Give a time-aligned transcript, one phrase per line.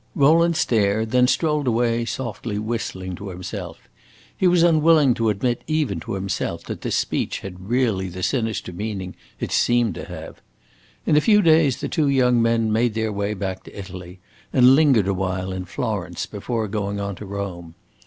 [0.15, 3.87] Rowland stared, then strolled away, softly whistling to himself.
[4.35, 8.73] He was unwilling to admit even to himself that this speech had really the sinister
[8.73, 10.41] meaning it seemed to have.
[11.05, 14.19] In a few days the two young men made their way back to Italy,
[14.51, 17.75] and lingered a while in Florence before going on to Rome.